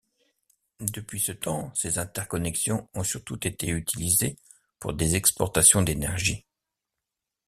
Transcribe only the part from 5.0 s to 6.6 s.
exportations d'énergie.